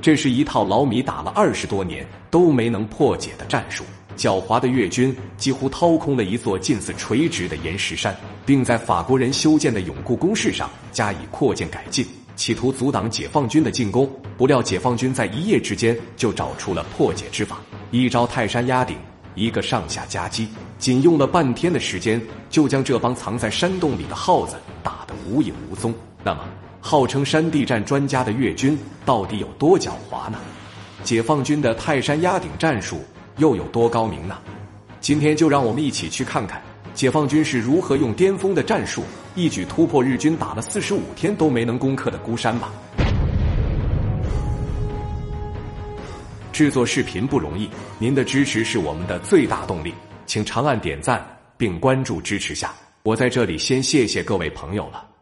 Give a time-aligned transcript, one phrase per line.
[0.00, 3.84] 这是一套老米打了二十多年都没能破解的战术。
[4.16, 14.10] 狡猾的越军几乎掏空了一座近似垂直的岩石山，并在法国人修建的永固工事上加以扩建改进，企图阻挡解放军的进攻。
[14.36, 17.60] 不料解放军在一夜之间就找出了破解之法，
[17.92, 18.96] 一招泰山压顶，
[19.36, 22.20] 一个上下夹击，仅用了半天的时间，
[22.50, 25.94] 就将这帮藏在山洞里的耗子打得无影无踪。
[26.24, 26.40] 那么，
[26.80, 30.38] 号称山地战专家的越军到底有多狡猾呢？
[31.04, 33.00] 解放军的泰山压顶战术。
[33.38, 34.36] 又有多高明呢？
[35.00, 36.60] 今天就让我们一起去看看
[36.92, 39.04] 解放军是如何用巅峰的战术，
[39.36, 42.72] 一举突破日军打了四十五天都没能攻克的孤山吧。
[46.52, 49.94] 制作视频不容易，您的支持是我们的最大动力，
[50.26, 51.24] 请长按点赞
[51.56, 52.72] 并关注支持下。
[53.04, 55.17] 我在这里先谢谢各位朋友了。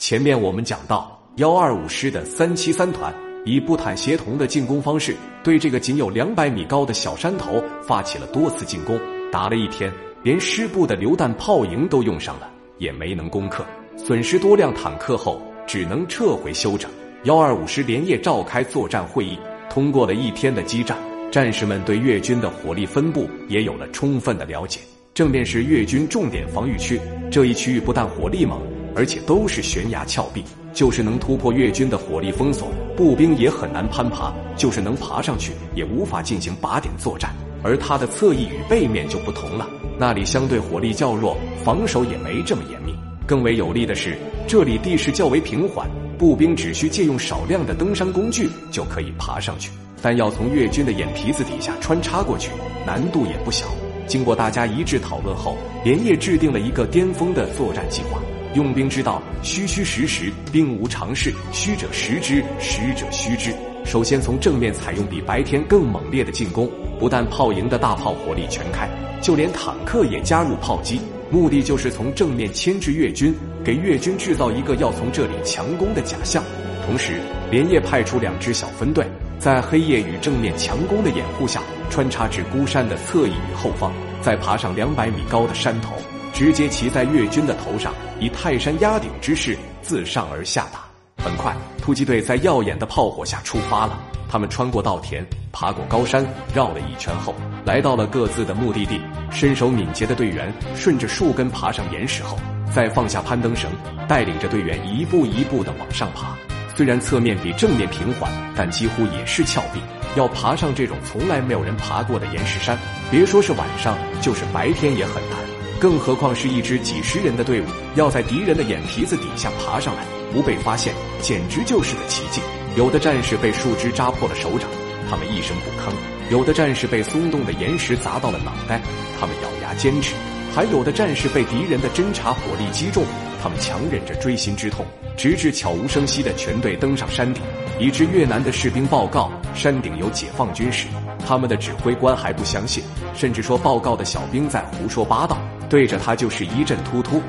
[0.00, 3.14] 前面我们讲到幺二五师的三七三团。
[3.44, 8.98] 以不坦协同的进攻方式，对这个仅有两百米高的小山头发起了多次进攻。
[9.30, 9.92] 打了一天，
[10.22, 13.64] 连师部的榴弹炮营都用上了，也没能攻克，
[13.96, 16.90] 损失多辆坦克后，只能撤回休整。
[17.24, 20.96] 幺二五师连夜召开作战会议，通过了一天的激战，
[21.30, 24.80] 战士们对越军的火力分布也有了充分的了解。
[25.14, 28.60] 正面是越军重点防御区，这一区域不但火力猛。
[28.94, 37.34] 而且都是悬崖峭壁，就是能突破越军的火力封锁，步兵也很难攀爬；就是能爬上去，也无法进行靶点作战。
[37.62, 42.94] 而它的侧翼与背面就不同了，那里相对火力较弱，防守也没这么严密。
[43.26, 44.16] 更为有利的是，
[44.48, 45.88] 这里地势较为平缓，
[46.18, 49.70] 步兵只需借用少量的登山工具就可以爬上去。
[50.02, 52.50] 但要从越军的眼皮子底下穿插过去，
[52.86, 53.66] 难度也不小。
[54.06, 58.18] 经过大家一致讨论后，连夜制定了一个巅峰的作战计划。
[58.54, 63.54] 用兵之道，虚虚实实，兵无常势，虚者实之，实者虚之。
[63.84, 68.88] 首先从正面采用比白天更猛烈的进攻，不但炮营的大炮火力全开，
[69.22, 71.00] 就连坦克也加入炮击，
[71.30, 76.42] 目的就是从正面牵制越军，给越军制造一个要从这里强攻的假象。
[76.84, 77.20] 同时，
[77.50, 79.06] 连夜派出两支小分队，
[79.38, 85.94] 在黑夜与正面强攻的掩护下，穿插至孤山的侧翼与后方，再爬上两百米高的山头。
[86.40, 90.80] 直接骑在越军的头上，以泰山压顶之势自上而下打。
[91.22, 94.00] 很快，突击队在耀眼的炮火下出发了。
[94.26, 97.34] 他们穿过稻田，爬过高山，绕了一圈后，
[97.66, 98.98] 来到了各自的目的地。
[99.30, 102.38] 身手敏捷的队员顺着树根爬上岩石后，
[102.74, 103.70] 再放下攀登绳，
[104.08, 106.34] 带领着队员一步一步的往上爬。
[106.74, 109.80] 虽然侧面比正面平缓，但几乎也是峭壁。
[110.16, 112.78] 要爬上这种从来没有人爬过的岩石山，
[113.10, 115.49] 别说是晚上，就是白天也很难。
[115.80, 117.64] 更何况是一支几十人的队伍，
[117.94, 120.92] 要在敌人的眼皮子底下爬上来不被发现，
[121.22, 122.42] 简直就是个奇迹。
[122.76, 124.68] 有的战士被树枝扎破了手掌，
[125.08, 125.90] 他们一声不吭；
[126.30, 128.78] 有的战士被松动的岩石砸到了脑袋，
[129.18, 130.12] 他们咬牙坚持；
[130.54, 133.02] 还有的战士被敌人的侦察火力击中，
[133.42, 134.84] 他们强忍着锥心之痛，
[135.16, 137.42] 直至悄无声息的全队登上山顶，
[137.78, 140.88] 以致越南的士兵报告山顶有解放军时，
[141.26, 145.38] 他们的指挥官还不相信，甚至说报告的小兵在胡说八道。
[145.70, 147.22] 对着他就是一阵突突，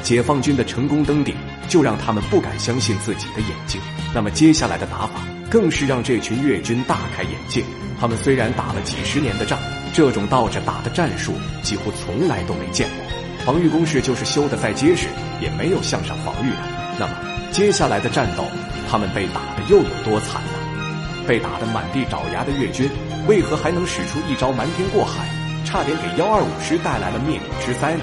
[0.00, 1.34] 解放军的成功登顶
[1.68, 3.80] 就让他们不敢相信自己的眼睛。
[4.14, 5.20] 那么接下来的打法
[5.50, 7.64] 更是让这群越军大开眼界。
[8.00, 9.58] 他们虽然打了几十年的仗，
[9.92, 13.06] 这种倒着打的战术几乎从来都没见过。
[13.44, 15.08] 防御工事就是修的再结实，
[15.40, 16.56] 也没有向上防御的。
[16.96, 17.12] 那么
[17.50, 18.44] 接下来的战斗，
[18.88, 21.26] 他们被打的又有多惨呢？
[21.26, 22.88] 被打得满地找牙的越军，
[23.26, 25.28] 为何还能使出一招瞒天过海？
[25.64, 28.02] 差点给幺二五师带来了灭顶之灾呢，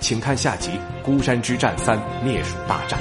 [0.00, 0.70] 请看下集
[1.04, 2.98] 《孤山之战三灭鼠大战》。